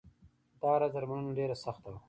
[0.61, 1.99] دا راز درملنه ډېره سخته وه.